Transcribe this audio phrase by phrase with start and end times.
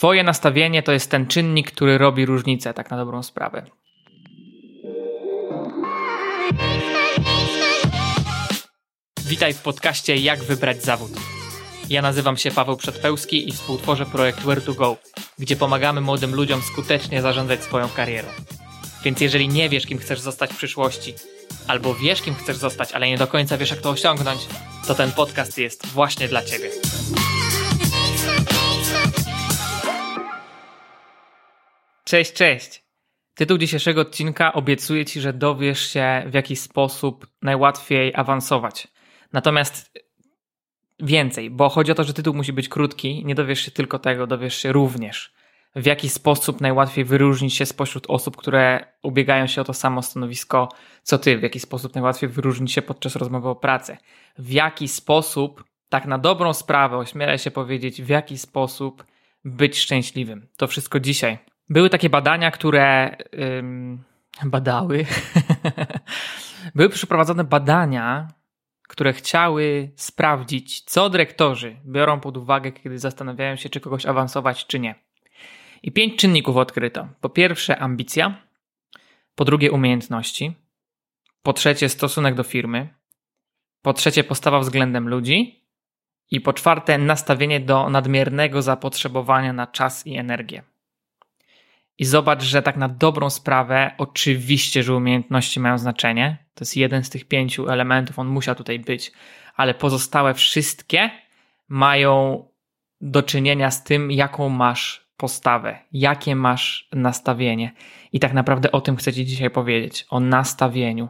[0.00, 3.66] Twoje nastawienie to jest ten czynnik, który robi różnicę, tak na dobrą sprawę.
[9.26, 11.10] Witaj w podcaście Jak wybrać zawód.
[11.90, 14.96] Ja nazywam się Paweł Przedpełski i współtworzę projekt Where to Go,
[15.38, 18.28] gdzie pomagamy młodym ludziom skutecznie zarządzać swoją karierą.
[19.04, 21.14] Więc jeżeli nie wiesz, kim chcesz zostać w przyszłości,
[21.68, 24.40] albo wiesz, kim chcesz zostać, ale nie do końca wiesz, jak to osiągnąć,
[24.86, 26.70] to ten podcast jest właśnie dla Ciebie.
[32.10, 32.84] Cześć, cześć.
[33.34, 38.88] Tytuł dzisiejszego odcinka obiecuje Ci, że dowiesz się, w jaki sposób najłatwiej awansować.
[39.32, 39.98] Natomiast
[41.00, 44.26] więcej, bo chodzi o to, że tytuł musi być krótki, nie dowiesz się tylko tego,
[44.26, 45.34] dowiesz się również,
[45.76, 50.68] w jaki sposób najłatwiej wyróżnić się spośród osób, które ubiegają się o to samo stanowisko
[51.02, 53.96] co Ty, w jaki sposób najłatwiej wyróżnić się podczas rozmowy o pracę,
[54.38, 59.04] w jaki sposób, tak na dobrą sprawę, ośmielę się powiedzieć, w jaki sposób
[59.44, 60.46] być szczęśliwym.
[60.56, 63.16] To wszystko dzisiaj były takie badania, które
[63.58, 64.04] ym,
[64.44, 65.06] badały.
[66.74, 68.28] Były przeprowadzone badania,
[68.88, 74.78] które chciały sprawdzić, co dyrektorzy biorą pod uwagę, kiedy zastanawiają się, czy kogoś awansować, czy
[74.78, 74.94] nie.
[75.82, 77.08] I pięć czynników odkryto.
[77.20, 78.42] Po pierwsze, ambicja.
[79.34, 80.54] Po drugie, umiejętności.
[81.42, 82.88] Po trzecie, stosunek do firmy.
[83.82, 85.64] Po trzecie, postawa względem ludzi.
[86.30, 90.62] I po czwarte, nastawienie do nadmiernego zapotrzebowania na czas i energię.
[92.00, 96.36] I zobacz, że tak na dobrą sprawę, oczywiście, że umiejętności mają znaczenie.
[96.54, 99.12] To jest jeden z tych pięciu elementów, on musiał tutaj być,
[99.56, 101.10] ale pozostałe wszystkie
[101.68, 102.44] mają
[103.00, 107.72] do czynienia z tym, jaką masz postawę, jakie masz nastawienie.
[108.12, 111.08] I tak naprawdę o tym chcę Ci dzisiaj powiedzieć o nastawieniu.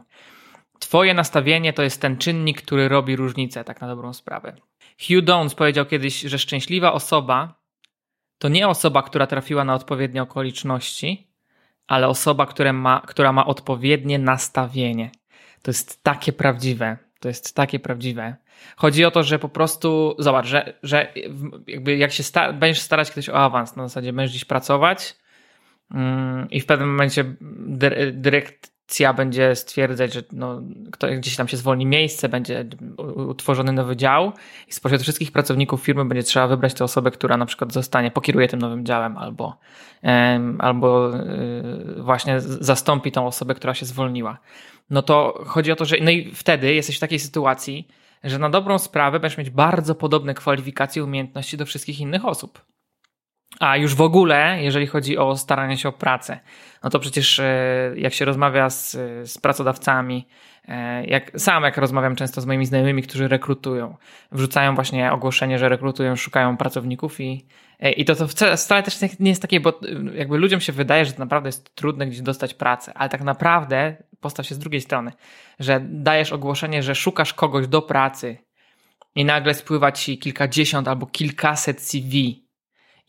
[0.79, 4.55] Twoje nastawienie to jest ten czynnik, który robi różnicę, tak na dobrą sprawę.
[5.07, 7.60] Hugh Downs powiedział kiedyś, że szczęśliwa osoba
[8.41, 11.27] to nie osoba, która trafiła na odpowiednie okoliczności,
[11.87, 15.11] ale osoba, która ma, która ma odpowiednie nastawienie.
[15.61, 16.97] To jest takie prawdziwe.
[17.19, 18.35] To jest takie prawdziwe.
[18.75, 21.13] Chodzi o to, że po prostu, zobacz, że, że
[21.67, 25.15] jakby jak się sta będziesz starać kiedyś o awans, na zasadzie będziesz gdzieś pracować
[25.91, 27.35] mm, i w pewnym momencie
[28.11, 32.65] dyrekt, policja będzie stwierdzać, że no, kto, gdzieś tam się zwolni miejsce, będzie
[33.27, 34.31] utworzony nowy dział
[34.67, 38.47] i spośród wszystkich pracowników firmy będzie trzeba wybrać tę osobę, która na przykład zostanie, pokieruje
[38.47, 39.57] tym nowym działem albo,
[40.59, 44.37] albo y, właśnie zastąpi tą osobę, która się zwolniła.
[44.89, 47.87] No to chodzi o to, że no i wtedy jesteś w takiej sytuacji,
[48.23, 52.70] że na dobrą sprawę będziesz mieć bardzo podobne kwalifikacje, umiejętności do wszystkich innych osób.
[53.59, 56.39] A już w ogóle, jeżeli chodzi o staranie się o pracę,
[56.83, 58.91] no to przecież e, jak się rozmawia z,
[59.31, 60.27] z pracodawcami,
[60.67, 63.97] e, jak sam jak rozmawiam często z moimi znajomymi, którzy rekrutują,
[64.31, 67.45] wrzucają właśnie ogłoszenie, że rekrutują, szukają pracowników i,
[67.79, 69.79] e, i to, to wcale też nie jest takie, bo
[70.13, 74.45] jakby ludziom się wydaje, że naprawdę jest trudne gdzieś dostać pracę, ale tak naprawdę postaw
[74.45, 75.11] się z drugiej strony,
[75.59, 78.37] że dajesz ogłoszenie, że szukasz kogoś do pracy
[79.15, 82.45] i nagle spływa ci kilkadziesiąt albo kilkaset CV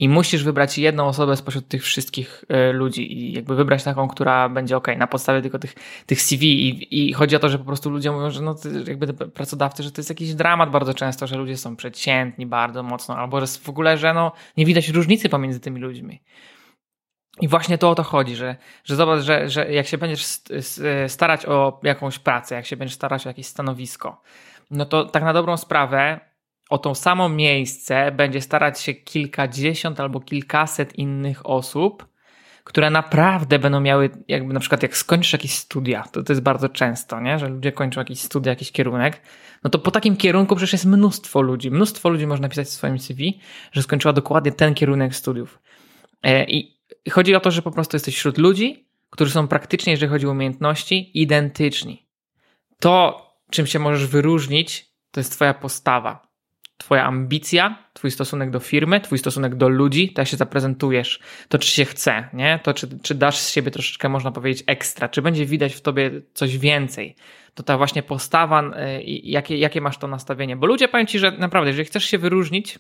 [0.02, 4.48] i musisz wybrać jedną osobę spośród tych wszystkich e, ludzi i jakby wybrać taką, która
[4.48, 5.74] będzie ok, na podstawie tylko tych,
[6.06, 9.14] tych CV i, i chodzi o to, że po prostu ludzie mówią, że no jakby
[9.14, 13.40] pracodawcy, że to jest jakiś dramat bardzo często, że ludzie są przeciętni bardzo mocno, albo
[13.40, 16.22] że w ogóle, że no nie widać różnicy pomiędzy tymi ludźmi.
[17.40, 20.24] I właśnie to o to chodzi, że, że zobacz, że, że jak się będziesz
[21.08, 24.22] starać o jakąś pracę, jak się będziesz starać o jakieś stanowisko,
[24.70, 26.31] no to tak na dobrą sprawę
[26.72, 32.06] o to samo miejsce będzie starać się kilkadziesiąt albo kilkaset innych osób,
[32.64, 36.68] które naprawdę będą miały, jakby na przykład jak skończysz jakieś studia, to, to jest bardzo
[36.68, 37.38] często, nie?
[37.38, 39.20] że ludzie kończą jakieś studia, jakiś kierunek,
[39.64, 41.70] no to po takim kierunku przecież jest mnóstwo ludzi.
[41.70, 43.40] Mnóstwo ludzi można napisać w swoim CV,
[43.72, 45.58] że skończyła dokładnie ten kierunek studiów.
[46.22, 46.78] E, I
[47.10, 50.30] chodzi o to, że po prostu jesteś wśród ludzi, którzy są praktycznie, jeżeli chodzi o
[50.30, 52.06] umiejętności, identyczni.
[52.80, 56.31] To, czym się możesz wyróżnić, to jest Twoja postawa.
[56.82, 61.58] Twoja ambicja, Twój stosunek do firmy, Twój stosunek do ludzi, to jak się zaprezentujesz, to
[61.58, 62.61] czy się chce, nie?
[62.62, 66.11] To czy, czy dasz z siebie troszeczkę, można powiedzieć, ekstra, czy będzie widać w tobie
[66.34, 67.17] coś więcej.
[67.55, 70.56] To ta właśnie postawa, y, jakie, jakie masz to nastawienie.
[70.56, 72.79] Bo ludzie powiem ci, że naprawdę, jeżeli chcesz się wyróżnić,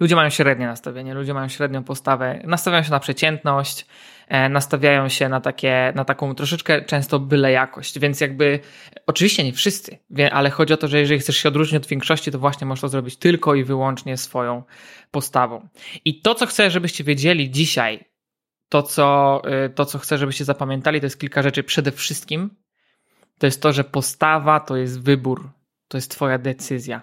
[0.00, 3.86] ludzie mają średnie nastawienie, ludzie mają średnią postawę, nastawiają się na przeciętność,
[4.28, 8.60] e, nastawiają się na, takie, na taką troszeczkę często byle jakość, więc jakby
[9.06, 9.98] oczywiście nie wszyscy,
[10.32, 12.88] ale chodzi o to, że jeżeli chcesz się odróżnić od większości, to właśnie możesz to
[12.88, 14.62] zrobić tylko i wyłącznie swoją
[15.10, 15.68] postawą.
[16.04, 18.04] I to, co chcę, żebyście wiedzieli dzisiaj,
[18.68, 21.62] to co, e, to, co chcę, żebyście zapamiętali, to jest kilka rzeczy.
[21.62, 22.50] Przede wszystkim
[23.38, 25.50] to jest to, że postawa to jest wybór,
[25.88, 27.02] to jest Twoja decyzja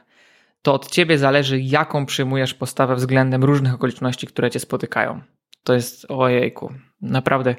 [0.64, 5.22] to od ciebie zależy, jaką przyjmujesz postawę względem różnych okoliczności, które cię spotykają.
[5.64, 7.56] To jest ojejku, naprawdę.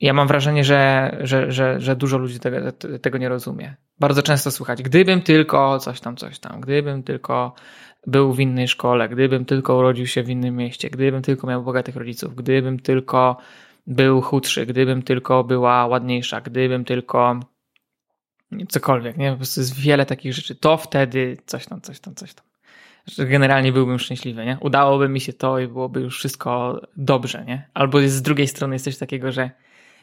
[0.00, 3.76] Ja mam wrażenie, że, że, że, że dużo ludzi tego, tego nie rozumie.
[4.00, 7.54] Bardzo często słuchać, gdybym tylko coś tam, coś tam, gdybym tylko
[8.06, 11.96] był w innej szkole, gdybym tylko urodził się w innym mieście, gdybym tylko miał bogatych
[11.96, 13.36] rodziców, gdybym tylko
[13.86, 17.40] był chudszy, gdybym tylko była ładniejsza, gdybym tylko
[18.68, 19.30] cokolwiek, nie?
[19.30, 20.54] Po prostu jest wiele takich rzeczy.
[20.54, 22.44] To wtedy coś tam, coś tam, coś tam.
[23.18, 24.58] Generalnie byłbym szczęśliwy, nie?
[24.60, 27.68] Udałoby mi się to i byłoby już wszystko dobrze, nie?
[27.74, 29.50] Albo z drugiej strony jest coś takiego, że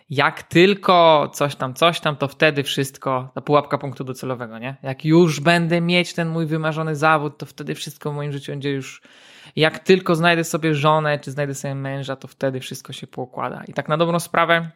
[0.10, 4.76] jak tylko coś tam, coś tam, to wtedy wszystko, ta pułapka punktu docelowego, nie?
[4.84, 8.72] Jak już będę mieć ten mój wymarzony zawód, to wtedy wszystko w moim życiu będzie
[8.72, 9.02] już.
[9.56, 13.64] Jak tylko znajdę sobie żonę, czy znajdę sobie męża, to wtedy wszystko się poukłada.
[13.68, 14.70] I tak na dobrą sprawę,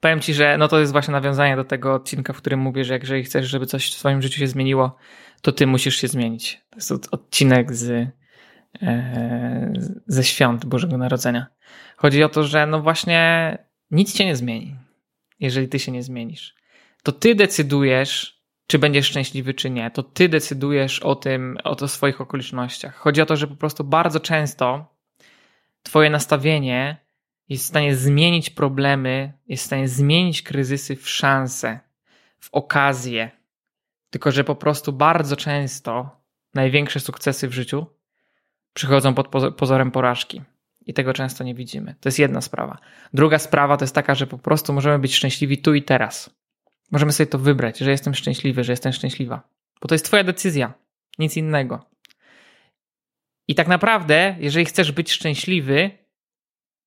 [0.00, 2.98] powiem ci, że no to jest właśnie nawiązanie do tego odcinka, w którym mówię, że
[2.98, 4.96] jeżeli chcesz, żeby coś w swoim życiu się zmieniło,
[5.42, 6.60] to ty musisz się zmienić.
[6.70, 8.08] To jest odcinek z,
[8.82, 9.72] e,
[10.06, 11.46] ze świąt Bożego Narodzenia.
[11.96, 13.58] Chodzi o to, że no właśnie
[13.90, 14.76] nic cię nie zmieni,
[15.40, 16.54] jeżeli ty się nie zmienisz.
[17.02, 19.90] To ty decydujesz, czy będziesz szczęśliwy, czy nie.
[19.90, 22.96] To ty decydujesz o tym, o to swoich okolicznościach.
[22.96, 24.96] Chodzi o to, że po prostu bardzo często
[25.82, 27.05] twoje nastawienie
[27.48, 31.80] jest w stanie zmienić problemy, jest w stanie zmienić kryzysy w szanse,
[32.38, 33.30] w okazję.
[34.10, 36.20] Tylko, że po prostu bardzo często
[36.54, 37.86] największe sukcesy w życiu
[38.72, 40.42] przychodzą pod pozorem porażki.
[40.86, 41.94] I tego często nie widzimy.
[42.00, 42.78] To jest jedna sprawa.
[43.14, 46.30] Druga sprawa to jest taka, że po prostu możemy być szczęśliwi tu i teraz.
[46.90, 49.48] Możemy sobie to wybrać, że jestem szczęśliwy, że jestem szczęśliwa.
[49.80, 50.74] Bo to jest Twoja decyzja,
[51.18, 51.90] nic innego.
[53.48, 55.90] I tak naprawdę, jeżeli chcesz być szczęśliwy,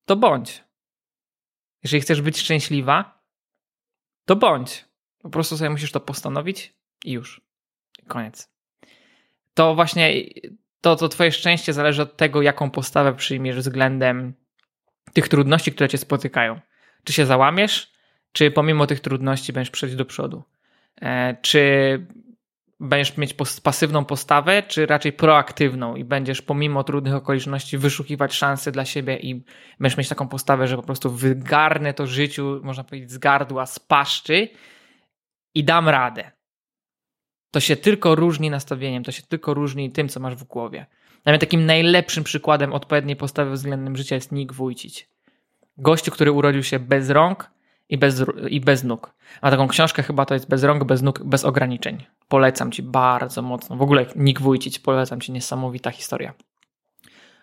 [0.10, 0.64] to bądź.
[1.84, 3.24] Jeżeli chcesz być szczęśliwa,
[4.26, 4.86] to bądź.
[5.22, 6.74] Po prostu sobie musisz to postanowić
[7.06, 7.42] i już.
[8.08, 8.52] Koniec.
[9.54, 10.24] To właśnie
[10.82, 14.34] to, to twoje szczęście zależy od tego, jaką postawę przyjmiesz względem
[15.14, 16.60] tych trudności, które cię spotykają.
[17.04, 17.92] Czy się załamiesz,
[18.32, 20.44] czy pomimo tych trudności będziesz przejść do przodu?
[21.02, 21.60] E, czy
[22.80, 28.86] będziesz mieć pasywną postawę, czy raczej proaktywną i będziesz pomimo trudnych okoliczności wyszukiwać szanse dla
[28.86, 29.44] siebie i
[29.80, 33.80] będziesz mieć taką postawę, że po prostu wygarnę to życiu, można powiedzieć, z gardła, z
[33.80, 34.50] paszczy
[35.56, 36.32] i dam radę.
[37.52, 40.86] To się tylko różni nastawieniem, to się tylko różni tym, co masz w głowie.
[41.26, 45.10] Nawet takim najlepszym przykładem odpowiedniej postawy względem życia jest Nick Wójcić.
[45.78, 47.52] Gościu, który urodził się bez rąk
[47.90, 49.14] i bez, i bez nóg.
[49.42, 52.06] A taką książkę chyba to jest bez rąk, bez nóg, bez ograniczeń.
[52.28, 53.76] Polecam ci bardzo mocno.
[53.76, 56.34] W ogóle Nick Wójcić, polecam ci, niesamowita historia.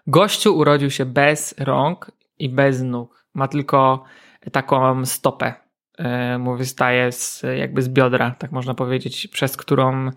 [0.07, 3.27] Gościu urodził się bez rąk i bez nóg.
[3.35, 4.05] Ma tylko
[4.53, 5.67] taką stopę
[5.99, 10.11] E, mu wystaje z, jakby z biodra, tak można powiedzieć, przez którą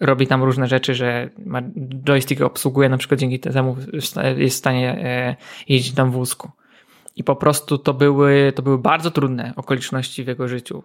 [0.00, 1.30] robi tam różne rzeczy, że
[2.04, 5.36] joystick obsługuje, na przykład dzięki temu jest w stanie e,
[5.68, 6.50] jeździć tam w wózku.
[7.16, 10.82] I po prostu to były, to były bardzo trudne okoliczności w jego życiu.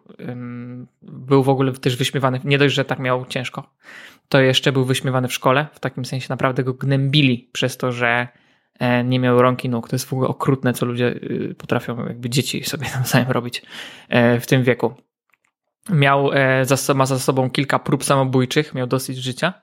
[1.01, 3.69] Był w ogóle też wyśmiewany, nie dość, że tak miał ciężko,
[4.29, 8.27] to jeszcze był wyśmiewany w szkole, w takim sensie naprawdę go gnębili przez to, że
[8.79, 9.89] E, nie miał rąk i nóg.
[9.89, 13.61] To jest w ogóle okrutne, co ludzie y, potrafią, jakby dzieci sobie nawzajem robić
[14.09, 14.93] e, w tym wieku.
[15.89, 16.65] Miał, e,
[16.95, 19.53] ma za sobą kilka prób samobójczych, miał dosyć życia,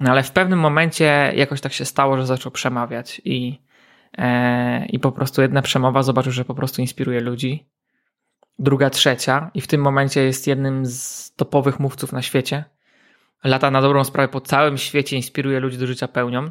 [0.00, 3.60] no ale w pewnym momencie jakoś tak się stało, że zaczął przemawiać i,
[4.88, 7.68] i po prostu jedna przemowa zobaczył, że po prostu inspiruje ludzi.
[8.58, 12.64] Druga, trzecia i w tym momencie jest jednym z topowych mówców na świecie.
[13.44, 16.50] Lata na dobrą sprawę po całym świecie inspiruje ludzi do życia pełnią.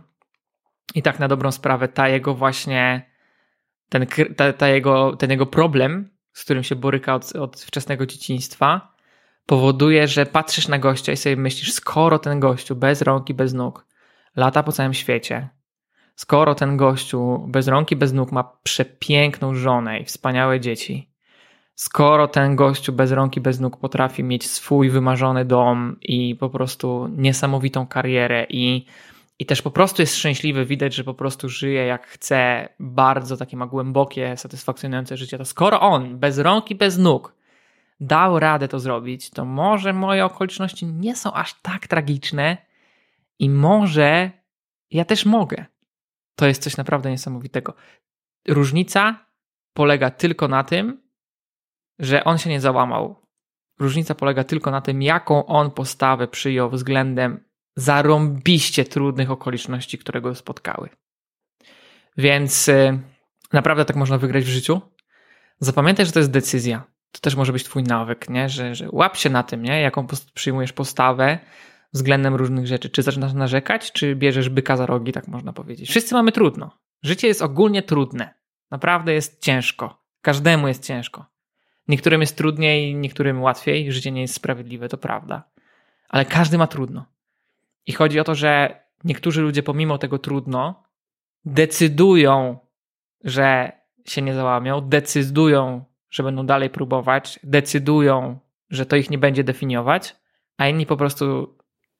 [0.95, 3.11] I tak na dobrą sprawę ta jego właśnie,
[3.89, 4.05] ten,
[4.37, 8.95] ta, ta jego, ten jego problem, z którym się boryka od, od wczesnego dzieciństwa,
[9.45, 13.53] powoduje, że patrzysz na gościa i sobie myślisz, skoro ten gościu bez rąk i bez
[13.53, 13.85] nóg
[14.35, 15.49] lata po całym świecie,
[16.19, 21.09] skoro ten gościu bez rąk i bez nóg ma przepiękną żonę i wspaniałe dzieci,
[21.75, 26.49] skoro ten gościu bez rąk i bez nóg potrafi mieć swój wymarzony dom i po
[26.49, 28.85] prostu niesamowitą karierę i
[29.39, 33.57] i też po prostu jest szczęśliwy, widać, że po prostu żyje jak chce, bardzo takie
[33.57, 35.37] ma głębokie, satysfakcjonujące życie.
[35.37, 37.35] To skoro on bez rąk i bez nóg
[37.99, 42.57] dał radę to zrobić, to może moje okoliczności nie są aż tak tragiczne
[43.39, 44.31] i może
[44.91, 45.65] ja też mogę.
[46.39, 47.73] To jest coś naprawdę niesamowitego.
[48.47, 49.25] Różnica
[49.73, 51.01] polega tylko na tym,
[51.99, 53.15] że on się nie załamał.
[53.79, 57.43] Różnica polega tylko na tym, jaką on postawę przyjął względem
[57.75, 60.89] zarąbiście trudnych okoliczności, które go spotkały.
[62.17, 62.99] Więc y,
[63.53, 64.81] naprawdę tak można wygrać w życiu.
[65.59, 66.83] Zapamiętaj, że to jest decyzja.
[67.11, 68.49] To też może być twój nawyk, nie?
[68.49, 69.81] Że, że łap się na tym, nie?
[69.81, 71.39] jaką przyjmujesz postawę
[71.93, 72.89] względem różnych rzeczy.
[72.89, 75.89] Czy zaczynasz narzekać, czy bierzesz byka za rogi, tak można powiedzieć.
[75.89, 76.77] Wszyscy mamy trudno.
[77.03, 78.33] Życie jest ogólnie trudne.
[78.71, 80.03] Naprawdę jest ciężko.
[80.21, 81.25] Każdemu jest ciężko.
[81.87, 83.91] Niektórym jest trudniej, niektórym łatwiej.
[83.91, 85.43] Życie nie jest sprawiedliwe, to prawda.
[86.09, 87.05] Ale każdy ma trudno.
[87.85, 90.83] I chodzi o to, że niektórzy ludzie pomimo tego trudno
[91.45, 92.57] decydują,
[93.23, 93.71] że
[94.05, 100.15] się nie załamią, decydują, że będą dalej próbować, decydują, że to ich nie będzie definiować,
[100.57, 101.57] a inni po prostu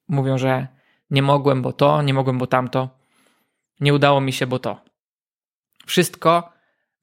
[0.10, 0.68] mówią, że
[1.10, 2.90] nie mogłem, bo to, nie mogłem, bo tamto,
[3.80, 4.82] nie udało mi się, bo to.
[5.86, 6.54] Wszystko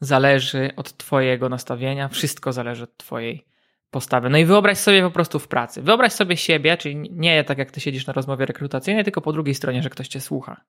[0.00, 3.46] zależy od Twojego nastawienia, wszystko zależy od Twojej
[3.90, 4.30] postawy.
[4.30, 5.82] No i wyobraź sobie po prostu w pracy.
[5.82, 9.54] Wyobraź sobie siebie, czyli nie tak jak Ty siedzisz na rozmowie rekrutacyjnej, tylko po drugiej
[9.54, 10.60] stronie, że ktoś Cię słucha.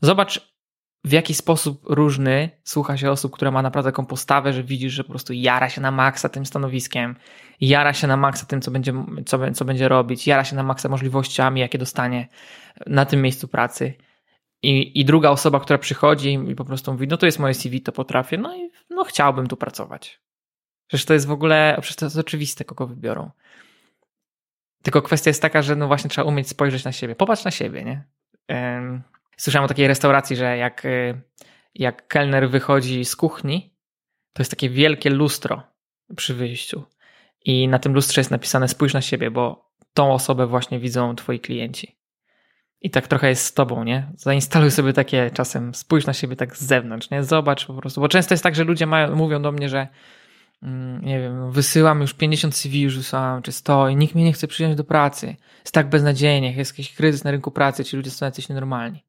[0.00, 0.54] Zobacz,
[1.04, 5.04] w jaki sposób różny słucha się osób, które ma naprawdę taką postawę, że widzisz, że
[5.04, 7.16] po prostu jara się na maksa tym stanowiskiem,
[7.60, 8.92] jara się na maksa tym, co będzie,
[9.26, 12.28] co, co będzie robić, jara się na maksa możliwościami, jakie dostanie
[12.86, 13.94] na tym miejscu pracy.
[14.62, 17.80] I, I druga osoba, która przychodzi i po prostu mówi, no to jest moje CV,
[17.80, 20.20] to potrafię, no i no chciałbym tu pracować.
[20.86, 23.30] Przecież to jest w ogóle, przecież to jest oczywiste, kogo wybiorą.
[24.82, 27.14] Tylko kwestia jest taka, że no właśnie trzeba umieć spojrzeć na siebie.
[27.14, 28.04] Popatrz na siebie, nie?
[29.42, 31.20] Słyszałem o takiej restauracji, że jak, y,
[31.74, 33.74] jak kelner wychodzi z kuchni,
[34.32, 35.62] to jest takie wielkie lustro
[36.16, 36.82] przy wyjściu.
[37.44, 41.40] I na tym lustrze jest napisane spójrz na siebie, bo tą osobę właśnie widzą twoi
[41.40, 41.96] klienci.
[42.80, 44.12] I tak trochę jest z tobą, nie?
[44.16, 47.24] Zainstaluj sobie takie czasem, spójrz na siebie tak z zewnątrz, nie?
[47.24, 48.00] Zobacz po prostu.
[48.00, 49.88] Bo często jest tak, że ludzie mają, mówią do mnie, że
[50.62, 54.32] mm, nie wiem, wysyłam już 50 CV, już wysłałam, czy 100 i nikt mnie nie
[54.32, 55.36] chce przyjąć do pracy.
[55.60, 59.04] Jest tak beznadziejnie, jest jakiś kryzys na rynku pracy, ci ludzie są jacyś nienormalni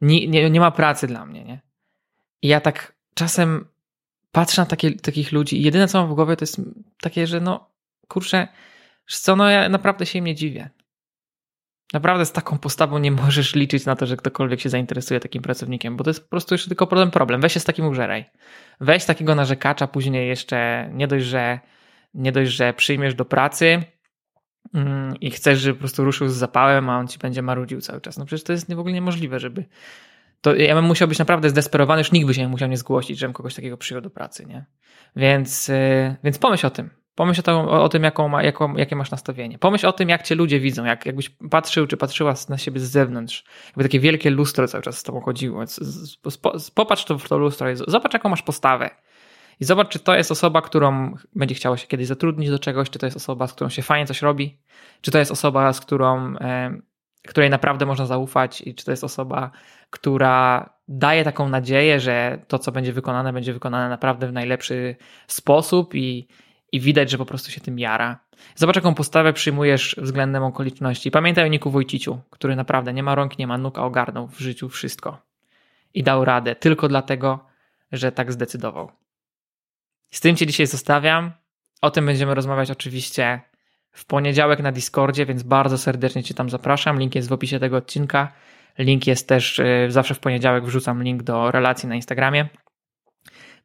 [0.00, 1.60] nie, nie, nie ma pracy dla mnie, nie?
[2.42, 3.68] I ja tak czasem
[4.32, 6.60] patrzę na takie, takich ludzi i jedyne co mam w głowie to jest
[7.00, 7.70] takie, że no
[8.08, 8.48] kurczę,
[9.06, 10.70] co, no ja naprawdę się im nie dziwię.
[11.92, 15.96] Naprawdę z taką postawą nie możesz liczyć na to, że ktokolwiek się zainteresuje takim pracownikiem,
[15.96, 17.40] bo to jest po prostu jeszcze tylko problem problem.
[17.40, 18.24] Weź się z takim użeraj.
[18.80, 21.60] Weź takiego narzekacza, później jeszcze nie dość, że
[22.14, 23.82] nie dość, że przyjmiesz do pracy,
[25.20, 28.18] i chcesz, żeby po prostu ruszył z zapałem, a on ci będzie marudził cały czas.
[28.18, 29.64] No przecież to jest w ogóle niemożliwe, żeby.
[30.40, 33.34] To ja bym musiał być naprawdę zdesperowany, już nikt by się musiał nie zgłosić, żebym
[33.34, 34.64] kogoś takiego przyjął do pracy, nie?
[35.16, 36.90] Więc, y, więc pomyśl o tym.
[37.14, 39.58] Pomyśl o, to, o tym, jaką, jaką, jakie masz nastawienie.
[39.58, 42.90] Pomyśl o tym, jak cię ludzie widzą, jak, jakbyś patrzył czy patrzyła na siebie z
[42.90, 43.44] zewnątrz.
[43.66, 45.64] Jakby takie wielkie lustro cały czas z tobą chodziło.
[46.74, 48.90] Popatrz to w to lustro i zobacz, jaką masz postawę.
[49.60, 52.98] I zobacz, czy to jest osoba, którą będzie chciało się kiedyś zatrudnić do czegoś, czy
[52.98, 54.58] to jest osoba, z którą się fajnie coś robi,
[55.00, 56.34] czy to jest osoba, z którą,
[57.28, 59.50] której naprawdę można zaufać, i czy to jest osoba,
[59.90, 64.96] która daje taką nadzieję, że to, co będzie wykonane, będzie wykonane naprawdę w najlepszy
[65.26, 66.28] sposób i,
[66.72, 68.18] i widać, że po prostu się tym jara.
[68.54, 71.10] Zobacz, jaką postawę przyjmujesz względem okoliczności.
[71.10, 74.38] Pamiętaj o Niku Wojciciu, który naprawdę nie ma rąk, nie ma nóg, a ogarnął w
[74.38, 75.18] życiu wszystko.
[75.94, 77.46] I dał radę tylko dlatego,
[77.92, 78.90] że tak zdecydował.
[80.10, 81.32] Z tym Cię dzisiaj zostawiam.
[81.82, 83.40] O tym będziemy rozmawiać oczywiście
[83.92, 86.98] w poniedziałek na Discordzie, więc bardzo serdecznie Cię tam zapraszam.
[86.98, 88.32] Link jest w opisie tego odcinka.
[88.78, 92.48] Link jest też y, zawsze w poniedziałek, wrzucam link do relacji na Instagramie.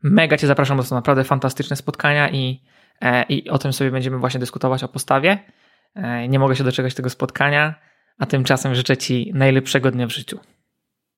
[0.03, 2.62] Mega Cię zapraszam, bo są naprawdę fantastyczne spotkania i,
[3.01, 5.39] e, i o tym sobie będziemy właśnie dyskutować o postawie.
[5.95, 7.75] E, nie mogę się doczekać tego spotkania,
[8.19, 10.39] a tymczasem życzę Ci najlepszego dnia w życiu.